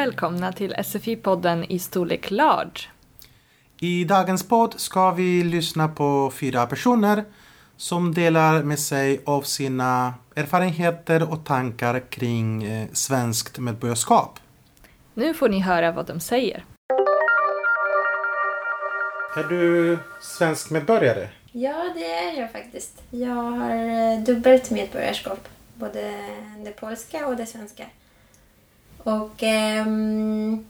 välkomna 0.00 0.52
till 0.52 0.74
SFI-podden 0.74 1.64
i 1.68 1.78
storlek 1.78 2.30
large. 2.30 2.80
I 3.80 4.04
dagens 4.04 4.48
podd 4.48 4.74
ska 4.76 5.10
vi 5.10 5.42
lyssna 5.44 5.88
på 5.88 6.32
fyra 6.34 6.66
personer 6.66 7.24
som 7.76 8.14
delar 8.14 8.62
med 8.62 8.78
sig 8.78 9.20
av 9.24 9.42
sina 9.42 10.14
erfarenheter 10.36 11.32
och 11.32 11.44
tankar 11.44 12.00
kring 12.10 12.64
eh, 12.64 12.88
svenskt 12.92 13.58
medborgarskap. 13.58 14.38
Nu 15.14 15.34
får 15.34 15.48
ni 15.48 15.60
höra 15.60 15.92
vad 15.92 16.06
de 16.06 16.20
säger. 16.20 16.64
Är 19.36 19.44
du 19.48 19.98
svensk 20.20 20.70
medborgare? 20.70 21.28
Ja, 21.52 21.92
det 21.94 22.12
är 22.12 22.40
jag 22.40 22.52
faktiskt. 22.52 23.02
Jag 23.10 23.34
har 23.34 23.70
eh, 23.70 24.20
dubbelt 24.20 24.70
medborgarskap. 24.70 25.48
Både 25.74 26.00
det 26.64 26.70
polska 26.70 27.26
och 27.26 27.36
det 27.36 27.46
svenska. 27.46 27.84
Och 29.04 29.42
ehm, 29.42 30.66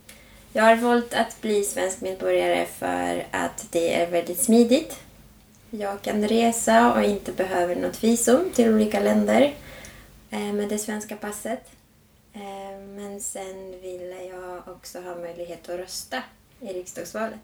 jag 0.53 0.63
har 0.63 0.75
valt 0.75 1.13
att 1.13 1.41
bli 1.41 1.63
svensk 1.63 2.01
medborgare 2.01 2.65
för 2.65 3.27
att 3.31 3.67
det 3.71 3.93
är 3.93 4.11
väldigt 4.11 4.39
smidigt. 4.43 4.99
Jag 5.69 6.01
kan 6.01 6.27
resa 6.27 6.93
och 6.93 7.03
inte 7.03 7.31
behöver 7.31 7.75
något 7.75 8.03
visum 8.03 8.49
till 8.53 8.73
olika 8.73 8.99
länder 8.99 9.53
eh, 10.29 10.53
med 10.53 10.69
det 10.69 10.77
svenska 10.77 11.15
passet. 11.15 11.71
Eh, 12.33 12.79
men 12.87 13.21
sen 13.21 13.81
ville 13.81 14.23
jag 14.23 14.67
också 14.67 15.01
ha 15.01 15.15
möjlighet 15.15 15.69
att 15.69 15.79
rösta 15.79 16.23
i 16.59 16.67
riksdagsvalet. 16.67 17.39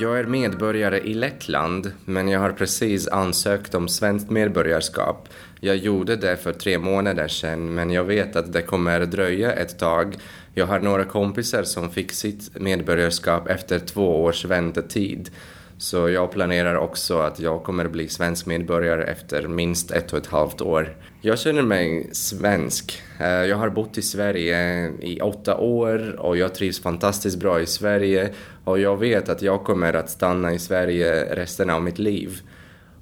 Jag 0.00 0.18
är 0.18 0.24
medborgare 0.24 0.98
i 0.98 1.14
Lettland, 1.14 1.92
men 2.04 2.28
jag 2.28 2.40
har 2.40 2.52
precis 2.52 3.08
ansökt 3.08 3.74
om 3.74 3.88
svenskt 3.88 4.30
medborgarskap. 4.30 5.28
Jag 5.60 5.76
gjorde 5.76 6.16
det 6.16 6.36
för 6.36 6.52
tre 6.52 6.78
månader 6.78 7.28
sedan, 7.28 7.74
men 7.74 7.90
jag 7.90 8.04
vet 8.04 8.36
att 8.36 8.52
det 8.52 8.62
kommer 8.62 9.06
dröja 9.06 9.52
ett 9.52 9.78
tag. 9.78 10.16
Jag 10.54 10.66
har 10.66 10.80
några 10.80 11.04
kompisar 11.04 11.62
som 11.62 11.90
fick 11.90 12.12
sitt 12.12 12.60
medborgarskap 12.60 13.48
efter 13.48 13.78
två 13.78 14.24
års 14.24 14.44
väntetid. 14.44 15.30
Så 15.84 16.08
jag 16.08 16.30
planerar 16.30 16.74
också 16.74 17.18
att 17.18 17.40
jag 17.40 17.62
kommer 17.62 17.88
bli 17.88 18.08
svensk 18.08 18.46
medborgare 18.46 19.04
efter 19.04 19.48
minst 19.48 19.90
ett 19.90 20.12
och 20.12 20.18
ett 20.18 20.26
halvt 20.26 20.60
år. 20.60 20.96
Jag 21.20 21.38
känner 21.38 21.62
mig 21.62 22.08
svensk. 22.12 23.02
Eh, 23.20 23.26
jag 23.26 23.56
har 23.56 23.70
bott 23.70 23.98
i 23.98 24.02
Sverige 24.02 24.90
i 25.00 25.20
åtta 25.20 25.56
år 25.56 26.20
och 26.20 26.36
jag 26.36 26.54
trivs 26.54 26.82
fantastiskt 26.82 27.38
bra 27.38 27.60
i 27.60 27.66
Sverige 27.66 28.32
och 28.64 28.78
jag 28.78 28.96
vet 28.96 29.28
att 29.28 29.42
jag 29.42 29.64
kommer 29.64 29.94
att 29.94 30.10
stanna 30.10 30.52
i 30.52 30.58
Sverige 30.58 31.34
resten 31.34 31.70
av 31.70 31.82
mitt 31.82 31.98
liv. 31.98 32.40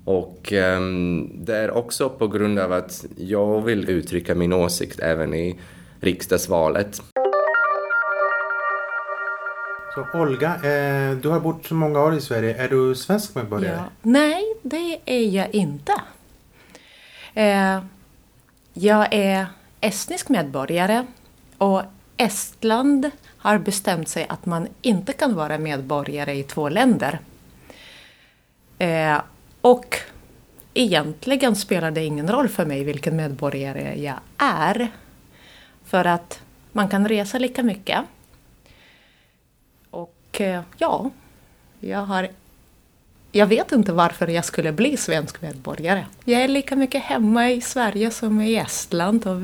Och 0.04 0.52
um, 0.52 1.44
det 1.44 1.56
är 1.56 1.70
också 1.70 2.08
på 2.08 2.28
grund 2.28 2.58
av 2.58 2.72
att 2.72 3.04
jag 3.16 3.64
vill 3.64 3.90
uttrycka 3.90 4.34
min 4.34 4.52
åsikt 4.52 5.00
även 5.00 5.34
i 5.34 5.58
riksdagsvalet. 6.00 7.02
Så 9.94 10.06
Olga, 10.14 10.54
eh, 10.54 11.16
du 11.16 11.28
har 11.28 11.40
bott 11.40 11.70
många 11.70 12.00
år 12.00 12.14
i 12.14 12.20
Sverige. 12.20 12.64
Är 12.64 12.68
du 12.68 12.94
svensk 12.94 13.34
medborgare? 13.34 13.76
Ja. 13.76 13.84
Nej, 14.02 14.42
det 14.62 14.98
är 15.04 15.28
jag 15.28 15.54
inte. 15.54 15.92
Eh, 17.34 17.82
jag 18.72 19.14
är 19.14 19.46
estnisk 19.80 20.28
medborgare 20.28 21.06
och 21.58 21.82
Estland 22.16 23.10
har 23.36 23.58
bestämt 23.58 24.08
sig 24.08 24.26
att 24.28 24.46
man 24.46 24.68
inte 24.82 25.12
kan 25.12 25.34
vara 25.34 25.58
medborgare 25.58 26.34
i 26.34 26.42
två 26.42 26.68
länder. 26.68 27.18
Eh, 28.78 29.20
och 29.60 29.98
egentligen 30.74 31.56
spelar 31.56 31.90
det 31.90 32.04
ingen 32.04 32.28
roll 32.28 32.48
för 32.48 32.64
mig 32.64 32.84
vilken 32.84 33.16
medborgare 33.16 33.94
jag 34.02 34.20
är. 34.36 34.88
För 35.84 36.04
att 36.04 36.40
man 36.72 36.88
kan 36.88 37.08
resa 37.08 37.38
lika 37.38 37.62
mycket. 37.62 38.00
Och 40.32 40.40
eh, 40.40 40.62
ja, 40.78 41.10
jag 41.80 41.98
har... 41.98 42.28
Jag 43.32 43.46
vet 43.46 43.72
inte 43.72 43.92
varför 43.92 44.28
jag 44.28 44.44
skulle 44.44 44.72
bli 44.72 44.96
svensk 44.96 45.42
medborgare. 45.42 46.06
Jag 46.24 46.42
är 46.42 46.48
lika 46.48 46.76
mycket 46.76 47.02
hemma 47.02 47.50
i 47.50 47.60
Sverige 47.60 48.10
som 48.10 48.40
i 48.40 48.56
Estland 48.56 49.26
och 49.26 49.40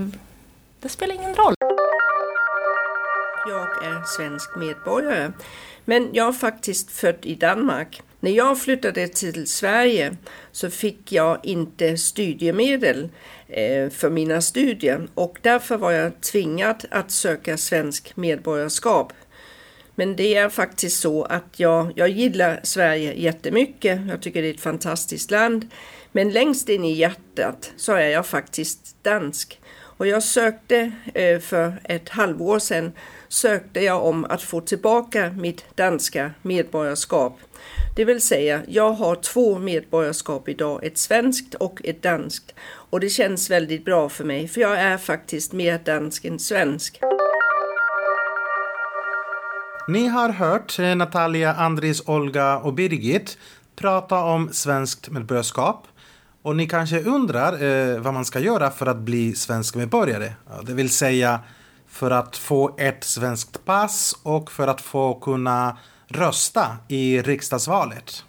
det 0.80 0.88
spelar 0.88 1.14
ingen 1.14 1.34
roll. 1.34 1.54
Jag 3.48 3.84
är 3.84 4.02
svensk 4.16 4.56
medborgare, 4.56 5.32
men 5.84 6.08
jag 6.12 6.28
är 6.28 6.32
faktiskt 6.32 6.90
född 6.90 7.18
i 7.22 7.34
Danmark. 7.34 8.02
När 8.20 8.30
jag 8.30 8.60
flyttade 8.60 9.08
till 9.08 9.46
Sverige 9.46 10.16
så 10.52 10.70
fick 10.70 11.12
jag 11.12 11.38
inte 11.42 11.96
studiemedel 11.96 13.08
eh, 13.48 13.90
för 13.90 14.10
mina 14.10 14.40
studier 14.40 15.08
och 15.14 15.38
därför 15.42 15.76
var 15.76 15.92
jag 15.92 16.20
tvingad 16.20 16.84
att 16.90 17.10
söka 17.10 17.56
svensk 17.56 18.16
medborgarskap. 18.16 19.12
Men 19.98 20.16
det 20.16 20.34
är 20.34 20.48
faktiskt 20.48 21.00
så 21.00 21.24
att 21.24 21.60
jag, 21.60 21.92
jag 21.96 22.08
gillar 22.08 22.60
Sverige 22.62 23.14
jättemycket. 23.14 24.00
Jag 24.08 24.22
tycker 24.22 24.42
det 24.42 24.48
är 24.48 24.54
ett 24.54 24.60
fantastiskt 24.60 25.30
land. 25.30 25.66
Men 26.12 26.30
längst 26.30 26.68
in 26.68 26.84
i 26.84 26.92
hjärtat 26.92 27.72
så 27.76 27.92
är 27.92 28.08
jag 28.08 28.26
faktiskt 28.26 28.96
dansk. 29.02 29.60
Och 29.74 30.06
jag 30.06 30.22
sökte 30.22 30.92
eh, 31.14 31.38
för 31.40 31.80
ett 31.84 32.08
halvår 32.08 32.58
sedan 32.58 32.92
sökte 33.28 33.80
jag 33.80 34.04
om 34.04 34.24
att 34.24 34.42
få 34.42 34.60
tillbaka 34.60 35.30
mitt 35.30 35.64
danska 35.76 36.30
medborgarskap. 36.42 37.38
Det 37.96 38.04
vill 38.04 38.20
säga, 38.20 38.62
jag 38.68 38.92
har 38.92 39.16
två 39.16 39.58
medborgarskap 39.58 40.48
idag, 40.48 40.84
ett 40.84 40.98
svenskt 40.98 41.54
och 41.54 41.80
ett 41.84 42.02
danskt. 42.02 42.54
Och 42.64 43.00
det 43.00 43.08
känns 43.08 43.50
väldigt 43.50 43.84
bra 43.84 44.08
för 44.08 44.24
mig, 44.24 44.48
för 44.48 44.60
jag 44.60 44.78
är 44.78 44.96
faktiskt 44.98 45.52
mer 45.52 45.80
dansk 45.84 46.24
än 46.24 46.38
svensk. 46.38 47.00
Ni 49.88 50.06
har 50.06 50.28
hört 50.28 50.78
Natalia, 50.78 51.54
Andris, 51.54 52.02
Olga 52.06 52.58
och 52.58 52.74
Birgit 52.74 53.38
prata 53.76 54.24
om 54.24 54.48
svenskt 54.52 55.08
medborgarskap. 55.10 55.86
Och 56.42 56.56
ni 56.56 56.66
kanske 56.66 57.00
undrar 57.00 57.62
eh, 57.62 58.00
vad 58.00 58.14
man 58.14 58.24
ska 58.24 58.38
göra 58.38 58.70
för 58.70 58.86
att 58.86 58.96
bli 58.96 59.34
svensk 59.34 59.74
medborgare. 59.74 60.32
Det 60.62 60.72
vill 60.72 60.90
säga 60.90 61.40
för 61.86 62.10
att 62.10 62.36
få 62.36 62.76
ett 62.78 63.04
svenskt 63.04 63.64
pass 63.64 64.18
och 64.22 64.50
för 64.50 64.68
att 64.68 64.80
få 64.80 65.14
kunna 65.14 65.78
rösta 66.08 66.76
i 66.88 67.22
riksdagsvalet. 67.22 68.24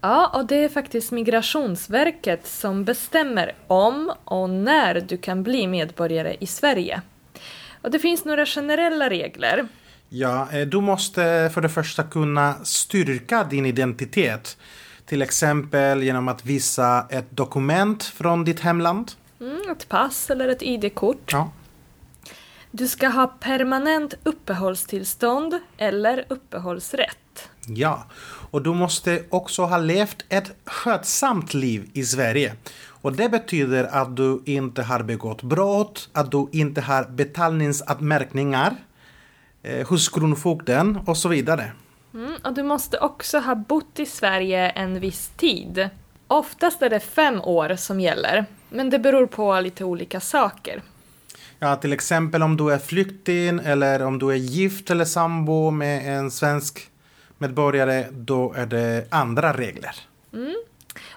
Ja, 0.00 0.30
och 0.34 0.46
det 0.46 0.64
är 0.64 0.68
faktiskt 0.68 1.10
Migrationsverket 1.10 2.46
som 2.46 2.84
bestämmer 2.84 3.54
om 3.66 4.12
och 4.24 4.50
när 4.50 5.00
du 5.00 5.16
kan 5.16 5.42
bli 5.42 5.66
medborgare 5.66 6.36
i 6.40 6.46
Sverige. 6.46 7.02
Och 7.82 7.90
det 7.90 7.98
finns 7.98 8.24
några 8.24 8.46
generella 8.46 9.10
regler. 9.10 9.68
Ja, 10.08 10.48
eh, 10.52 10.66
du 10.66 10.80
måste 10.80 11.50
för 11.54 11.60
det 11.60 11.68
första 11.68 12.02
kunna 12.02 12.54
styrka 12.62 13.44
din 13.44 13.66
identitet. 13.66 14.56
Till 15.06 15.22
exempel 15.22 16.02
genom 16.02 16.28
att 16.28 16.44
visa 16.44 17.06
ett 17.10 17.30
dokument 17.30 18.04
från 18.04 18.44
ditt 18.44 18.60
hemland. 18.60 19.12
Mm, 19.40 19.70
ett 19.70 19.88
pass 19.88 20.30
eller 20.30 20.48
ett 20.48 20.62
ID-kort. 20.62 21.32
Ja. 21.32 21.52
Du 22.70 22.88
ska 22.88 23.08
ha 23.08 23.26
permanent 23.26 24.14
uppehållstillstånd 24.24 25.58
eller 25.76 26.24
uppehållsrätt. 26.28 27.48
Ja, 27.66 28.04
och 28.50 28.62
du 28.62 28.74
måste 28.74 29.22
också 29.28 29.62
ha 29.62 29.78
levt 29.78 30.24
ett 30.28 30.52
skötsamt 30.64 31.54
liv 31.54 31.90
i 31.92 32.04
Sverige. 32.04 32.54
Och 32.86 33.12
det 33.12 33.28
betyder 33.28 33.84
att 33.84 34.16
du 34.16 34.42
inte 34.44 34.82
har 34.82 35.02
begått 35.02 35.42
brott, 35.42 36.08
att 36.12 36.30
du 36.30 36.48
inte 36.52 36.80
har 36.80 37.04
betalningsanmärkningar 37.04 38.76
hos 39.88 40.08
Kronofogden 40.08 40.98
och 41.06 41.16
så 41.16 41.28
vidare. 41.28 41.72
Mm, 42.14 42.32
och 42.44 42.52
du 42.52 42.62
måste 42.62 42.98
också 42.98 43.38
ha 43.38 43.54
bott 43.54 43.98
i 43.98 44.06
Sverige 44.06 44.70
en 44.70 45.00
viss 45.00 45.28
tid. 45.36 45.88
Oftast 46.26 46.82
är 46.82 46.90
det 46.90 47.00
fem 47.00 47.40
år 47.40 47.76
som 47.76 48.00
gäller, 48.00 48.44
men 48.68 48.90
det 48.90 48.98
beror 48.98 49.26
på 49.26 49.60
lite 49.60 49.84
olika 49.84 50.20
saker. 50.20 50.82
Ja, 51.58 51.76
till 51.76 51.92
exempel 51.92 52.42
om 52.42 52.56
du 52.56 52.72
är 52.72 52.78
flykting 52.78 53.60
eller 53.64 54.02
om 54.02 54.18
du 54.18 54.30
är 54.30 54.36
gift 54.36 54.90
eller 54.90 55.04
sambo 55.04 55.70
med 55.70 56.18
en 56.18 56.30
svensk 56.30 56.90
medborgare, 57.38 58.06
då 58.10 58.52
är 58.56 58.66
det 58.66 59.06
andra 59.10 59.52
regler. 59.52 59.96
Mm. 60.32 60.56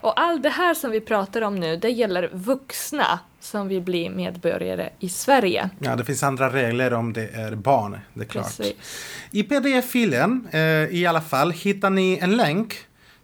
Och 0.02 0.20
allt 0.20 0.44
det 0.44 0.50
här 0.50 0.74
som 0.74 0.92
vi 0.92 1.02
pratar 1.02 1.42
om 1.42 1.56
nu, 1.56 1.78
det 1.78 1.90
gäller 1.90 2.30
vuxna 2.34 3.20
som 3.40 3.68
vill 3.68 3.82
bli 3.82 4.10
medborgare 4.10 4.90
i 5.00 5.10
Sverige. 5.10 5.70
Ja, 5.80 5.96
det 5.96 6.06
finns 6.06 6.24
andra 6.24 6.54
regler 6.54 6.94
om 6.94 7.14
det 7.14 7.28
är 7.28 7.56
barn, 7.56 8.00
det 8.14 8.22
är 8.22 8.26
klart. 8.26 8.58
Precis. 8.58 8.74
I 9.32 9.44
pdf-filen, 9.44 10.48
eh, 10.52 10.60
i 10.96 11.06
alla 11.06 11.22
fall, 11.22 11.52
hittar 11.52 11.90
ni 11.90 12.20
en 12.22 12.38
länk 12.38 12.76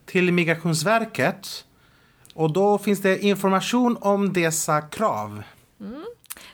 till 0.05 0.31
Migrationsverket. 0.31 1.65
Och 2.33 2.53
då 2.53 2.77
finns 2.77 3.01
det 3.01 3.19
information 3.19 3.97
om 4.01 4.33
dessa 4.33 4.81
krav. 4.81 5.43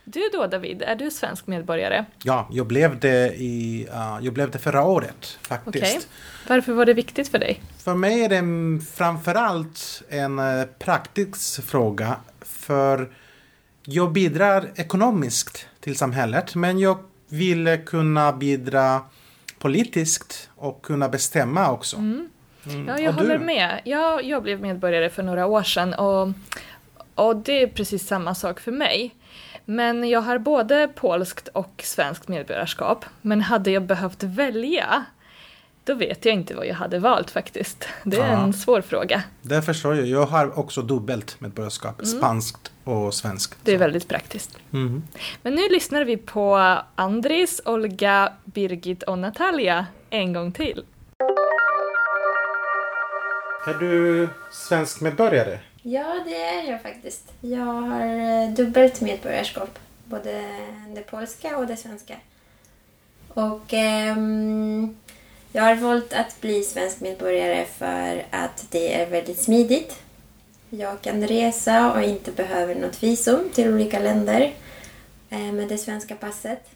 Du 0.05 0.29
då 0.33 0.47
David, 0.47 0.81
är 0.81 0.95
du 0.95 1.11
svensk 1.11 1.47
medborgare? 1.47 2.05
Ja, 2.23 2.47
jag 2.51 2.67
blev 2.67 2.99
det, 2.99 3.33
i, 3.35 3.87
uh, 3.89 4.19
jag 4.21 4.33
blev 4.33 4.51
det 4.51 4.59
förra 4.59 4.83
året 4.83 5.39
faktiskt. 5.41 5.85
Okej. 5.85 5.99
Varför 6.47 6.73
var 6.73 6.85
det 6.85 6.93
viktigt 6.93 7.27
för 7.27 7.39
dig? 7.39 7.61
För 7.83 7.95
mig 7.95 8.23
är 8.23 8.29
det 8.29 8.85
framförallt 8.85 10.03
en 10.09 10.39
uh, 10.39 10.65
praktisk 10.79 11.63
fråga. 11.63 12.15
För 12.41 13.09
jag 13.85 14.11
bidrar 14.11 14.71
ekonomiskt 14.75 15.67
till 15.79 15.97
samhället. 15.97 16.55
Men 16.55 16.79
jag 16.79 16.97
ville 17.29 17.77
kunna 17.77 18.33
bidra 18.33 19.01
politiskt 19.59 20.49
och 20.55 20.81
kunna 20.81 21.09
bestämma 21.09 21.71
också. 21.71 21.97
Mm. 21.97 22.29
Ja, 22.87 22.99
jag 22.99 23.13
håller 23.13 23.39
med. 23.39 23.81
Jag, 23.85 24.23
jag 24.23 24.43
blev 24.43 24.61
medborgare 24.61 25.09
för 25.09 25.23
några 25.23 25.45
år 25.45 25.63
sedan 25.63 25.93
och, 25.93 26.29
och 27.15 27.35
det 27.35 27.63
är 27.63 27.67
precis 27.67 28.07
samma 28.07 28.35
sak 28.35 28.59
för 28.59 28.71
mig. 28.71 29.15
Men 29.65 30.09
jag 30.09 30.21
har 30.21 30.37
både 30.37 30.89
polskt 30.95 31.47
och 31.47 31.81
svenskt 31.83 32.27
medborgarskap. 32.27 33.05
Men 33.21 33.41
hade 33.41 33.71
jag 33.71 33.83
behövt 33.83 34.23
välja 34.23 35.05
då 35.85 35.93
vet 35.93 36.25
jag 36.25 36.33
inte 36.33 36.55
vad 36.55 36.67
jag 36.67 36.75
hade 36.75 36.99
valt 36.99 37.31
faktiskt. 37.31 37.87
Det 38.03 38.17
är 38.17 38.31
ja. 38.31 38.43
en 38.43 38.53
svår 38.53 38.81
fråga. 38.81 39.23
Det 39.41 39.61
förstår 39.61 39.95
jag. 39.95 40.05
Jag 40.05 40.25
har 40.25 40.59
också 40.59 40.81
dubbelt 40.81 41.41
medborgarskap, 41.41 42.01
mm. 42.01 42.05
spanskt 42.05 42.71
och 42.83 43.13
svenskt. 43.13 43.59
Det 43.63 43.73
är 43.73 43.77
väldigt 43.77 44.07
praktiskt. 44.07 44.57
Mm. 44.73 45.03
Men 45.41 45.55
nu 45.55 45.69
lyssnar 45.69 46.05
vi 46.05 46.17
på 46.17 46.77
Andris, 46.95 47.61
Olga, 47.65 48.33
Birgit 48.43 49.03
och 49.03 49.19
Natalia 49.19 49.85
en 50.09 50.33
gång 50.33 50.51
till. 50.51 50.83
Är 53.67 53.79
du 53.79 54.29
svensk 54.51 55.01
medborgare? 55.01 55.59
Ja, 55.85 56.21
det 56.25 56.35
är 56.35 56.71
jag 56.71 56.81
faktiskt. 56.81 57.31
Jag 57.41 57.65
har 57.65 58.05
eh, 58.05 58.49
dubbelt 58.49 59.01
medborgarskap. 59.01 59.79
Både 60.05 60.43
det 60.95 61.01
polska 61.01 61.57
och 61.57 61.67
det 61.67 61.77
svenska. 61.77 62.15
Och 63.27 63.73
eh, 63.73 64.17
jag 65.51 65.63
har 65.63 65.75
valt 65.75 66.13
att 66.13 66.41
bli 66.41 66.63
svensk 66.63 67.01
medborgare 67.01 67.65
för 67.65 68.25
att 68.29 68.65
det 68.69 68.93
är 68.93 69.09
väldigt 69.09 69.41
smidigt. 69.41 70.03
Jag 70.69 71.01
kan 71.01 71.27
resa 71.27 71.93
och 71.93 72.03
inte 72.03 72.31
behöver 72.31 72.75
något 72.75 73.03
visum 73.03 73.49
till 73.53 73.73
olika 73.73 73.99
länder 73.99 74.53
eh, 75.29 75.51
med 75.51 75.67
det 75.67 75.77
svenska 75.77 76.15
passet. 76.15 76.69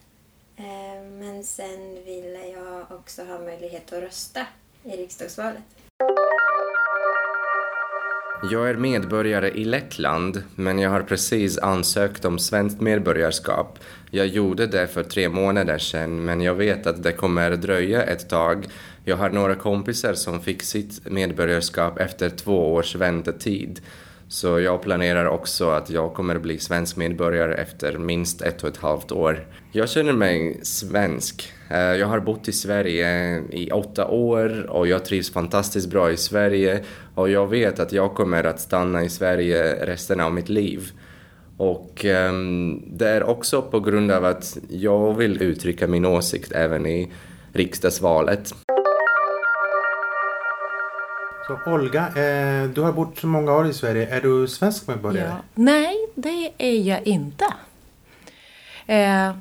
Eh, 0.57 1.01
men 1.19 1.43
sen 1.43 2.05
ville 2.05 2.47
jag 2.47 2.91
också 2.91 3.23
ha 3.23 3.39
möjlighet 3.39 3.93
att 3.93 4.03
rösta 4.03 4.45
i 4.83 4.89
riksdagsvalet. 4.89 5.63
Jag 8.41 8.69
är 8.69 8.75
medborgare 8.75 9.49
i 9.49 9.65
Lettland, 9.65 10.43
men 10.55 10.79
jag 10.79 10.89
har 10.89 11.01
precis 11.01 11.57
ansökt 11.57 12.25
om 12.25 12.39
svenskt 12.39 12.81
medborgarskap. 12.81 13.79
Jag 14.11 14.27
gjorde 14.27 14.67
det 14.67 14.87
för 14.87 15.03
tre 15.03 15.29
månader 15.29 15.77
sedan, 15.77 16.25
men 16.25 16.41
jag 16.41 16.55
vet 16.55 16.87
att 16.87 17.03
det 17.03 17.11
kommer 17.11 17.55
dröja 17.55 18.03
ett 18.03 18.29
tag. 18.29 18.65
Jag 19.05 19.17
har 19.17 19.29
några 19.29 19.55
kompisar 19.55 20.13
som 20.13 20.41
fick 20.41 20.63
sitt 20.63 21.11
medborgarskap 21.11 21.99
efter 21.99 22.29
två 22.29 22.73
års 22.73 22.95
väntetid. 22.95 23.81
Så 24.29 24.59
jag 24.59 24.81
planerar 24.81 25.25
också 25.25 25.69
att 25.69 25.89
jag 25.89 26.13
kommer 26.13 26.39
bli 26.39 26.59
svensk 26.59 26.97
medborgare 26.97 27.53
efter 27.53 27.97
minst 27.97 28.41
ett 28.41 28.63
och 28.63 28.69
ett 28.69 28.77
halvt 28.77 29.11
år. 29.11 29.47
Jag 29.71 29.89
känner 29.89 30.13
mig 30.13 30.59
svensk. 30.63 31.53
Eh, 31.69 31.77
jag 31.77 32.07
har 32.07 32.19
bott 32.19 32.47
i 32.47 32.51
Sverige 32.51 33.37
i 33.51 33.71
åtta 33.71 34.07
år 34.07 34.69
och 34.69 34.87
jag 34.87 35.05
trivs 35.05 35.31
fantastiskt 35.31 35.89
bra 35.89 36.11
i 36.11 36.17
Sverige 36.17 36.83
och 37.15 37.29
jag 37.29 37.47
vet 37.47 37.79
att 37.79 37.91
jag 37.91 38.15
kommer 38.15 38.43
att 38.43 38.59
stanna 38.59 39.03
i 39.03 39.09
Sverige 39.09 39.85
resten 39.85 40.19
av 40.19 40.33
mitt 40.33 40.49
liv. 40.49 40.91
Och 41.57 42.05
um, 42.05 42.83
det 42.97 43.09
är 43.09 43.23
också 43.23 43.61
på 43.61 43.79
grund 43.79 44.11
av 44.11 44.25
att 44.25 44.57
jag 44.69 45.13
vill 45.13 45.41
uttrycka 45.41 45.87
min 45.87 46.05
åsikt 46.05 46.51
även 46.51 46.85
i 46.85 47.11
riksdagsvalet. 47.53 48.53
Så 51.47 51.59
Olga, 51.65 52.07
eh, 52.07 52.69
du 52.69 52.81
har 52.81 52.91
bott 52.91 53.17
så 53.17 53.27
många 53.27 53.53
år 53.53 53.67
i 53.67 53.73
Sverige. 53.73 54.15
Är 54.15 54.21
du 54.21 54.47
svensk 54.47 54.87
medborgare? 54.87 55.27
Ja. 55.27 55.37
Nej, 55.55 55.95
det 56.15 56.51
är 56.57 56.81
jag 56.81 57.07
inte. 57.07 57.45
Eh, 58.87 59.35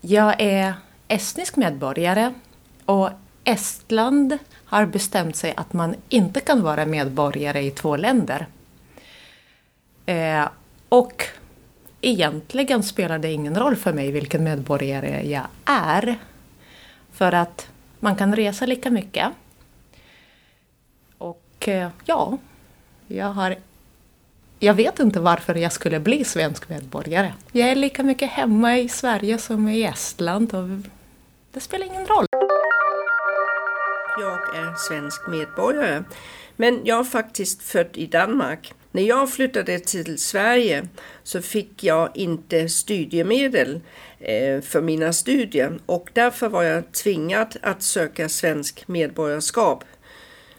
jag 0.00 0.40
är 0.40 0.74
estnisk 1.08 1.56
medborgare 1.56 2.34
och 2.84 3.10
Estland 3.44 4.38
har 4.64 4.86
bestämt 4.86 5.36
sig 5.36 5.54
att 5.56 5.72
man 5.72 5.94
inte 6.08 6.40
kan 6.40 6.62
vara 6.62 6.86
medborgare 6.86 7.60
i 7.60 7.70
två 7.70 7.96
länder. 7.96 8.46
Eh, 10.06 10.48
och 10.88 11.24
egentligen 12.00 12.82
spelar 12.82 13.18
det 13.18 13.32
ingen 13.32 13.58
roll 13.58 13.76
för 13.76 13.92
mig 13.92 14.10
vilken 14.10 14.44
medborgare 14.44 15.30
jag 15.30 15.46
är. 15.64 16.18
För 17.12 17.32
att 17.32 17.68
man 18.00 18.16
kan 18.16 18.36
resa 18.36 18.66
lika 18.66 18.90
mycket. 18.90 19.28
Och 21.62 21.68
eh, 21.68 21.88
ja, 22.04 22.38
jag 23.06 23.26
har 23.26 23.56
jag 24.58 24.74
vet 24.74 24.98
inte 24.98 25.20
varför 25.20 25.54
jag 25.54 25.72
skulle 25.72 26.00
bli 26.00 26.24
svensk 26.24 26.68
medborgare. 26.68 27.32
Jag 27.52 27.68
är 27.68 27.74
lika 27.74 28.02
mycket 28.02 28.30
hemma 28.30 28.78
i 28.78 28.88
Sverige 28.88 29.38
som 29.38 29.68
i 29.68 29.82
Estland 29.82 30.54
och 30.54 30.68
det 31.52 31.60
spelar 31.60 31.86
ingen 31.86 32.06
roll. 32.06 32.26
Jag 34.20 34.56
är 34.56 34.74
svensk 34.88 35.26
medborgare, 35.28 36.04
men 36.56 36.80
jag 36.84 37.00
är 37.00 37.04
faktiskt 37.04 37.62
född 37.62 37.90
i 37.96 38.06
Danmark. 38.06 38.74
När 38.92 39.02
jag 39.02 39.32
flyttade 39.32 39.78
till 39.78 40.18
Sverige 40.18 40.88
så 41.22 41.42
fick 41.42 41.84
jag 41.84 42.16
inte 42.16 42.68
studiemedel 42.68 43.80
eh, 44.18 44.60
för 44.60 44.80
mina 44.80 45.12
studier 45.12 45.78
och 45.86 46.10
därför 46.12 46.48
var 46.48 46.62
jag 46.62 46.92
tvingad 46.92 47.56
att 47.62 47.82
söka 47.82 48.28
svensk 48.28 48.88
medborgarskap. 48.88 49.84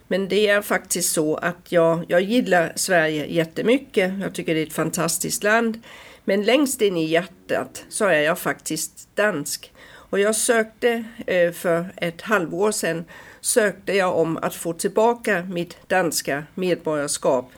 Men 0.08 0.28
det 0.28 0.48
är 0.48 0.62
faktiskt 0.62 1.14
så 1.14 1.36
att 1.36 1.72
jag, 1.72 2.06
jag 2.08 2.22
gillar 2.22 2.74
Sverige 2.76 3.26
jättemycket. 3.26 4.14
Jag 4.22 4.34
tycker 4.34 4.56
det 4.56 4.62
är 4.62 4.68
ett 4.68 4.74
fantastiskt 4.74 5.44
land. 5.44 5.80
Men 6.24 6.44
längst 6.44 6.82
in 6.82 6.98
i 6.98 7.06
hjärtat 7.06 7.86
så 7.90 8.06
är 8.06 8.22
jag 8.22 8.40
faktiskt 8.40 9.10
dansk. 9.16 9.72
Och 10.14 10.20
jag 10.20 10.36
sökte 10.36 11.04
eh, 11.28 11.52
för 11.52 11.86
ett 11.98 12.22
halvår 12.22 12.72
sedan 12.72 13.06
sökte 13.42 13.94
jag 13.94 14.18
om 14.18 14.38
att 14.38 14.56
få 14.56 14.74
tillbaka 14.74 15.44
mitt 15.44 15.90
danska 15.90 16.44
medborgarskap. 16.56 17.52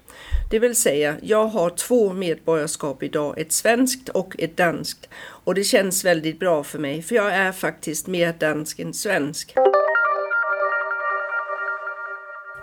Det 0.52 0.60
vill 0.60 0.76
säga, 0.76 1.16
jag 1.22 1.46
har 1.46 1.70
två 1.70 2.14
medborgarskap 2.14 3.04
idag, 3.04 3.40
ett 3.40 3.52
svenskt 3.52 4.10
och 4.10 4.36
ett 4.40 4.58
danskt. 4.58 5.10
Och 5.18 5.56
det 5.56 5.64
känns 5.64 6.06
väldigt 6.06 6.40
bra 6.40 6.64
för 6.64 6.80
mig, 6.80 7.02
för 7.02 7.16
jag 7.16 7.34
är 7.34 7.52
faktiskt 7.52 8.08
mer 8.08 8.34
dansk 8.40 8.80
än 8.80 8.94
svensk. 8.94 9.56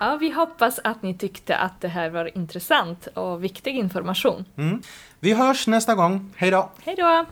Ja, 0.02 0.16
vi 0.16 0.30
hoppas 0.30 0.80
att 0.84 1.02
ni 1.02 1.14
tyckte 1.14 1.56
att 1.56 1.80
det 1.80 1.88
här 1.88 2.10
var 2.10 2.36
intressant 2.36 3.06
och 3.06 3.44
viktig 3.44 3.76
information. 3.76 4.44
Mm. 4.56 4.82
Vi 5.20 5.32
hörs 5.32 5.66
nästa 5.66 5.94
gång. 5.94 6.30
Hej 6.36 6.50
då! 6.50 6.70
Hej 6.84 6.96
då! 6.96 7.26